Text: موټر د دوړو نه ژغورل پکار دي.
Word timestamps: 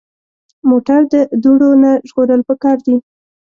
موټر 0.69 1.01
د 1.13 1.15
دوړو 1.43 1.69
نه 1.83 1.91
ژغورل 2.07 2.41
پکار 2.49 2.77
دي. 2.85 2.95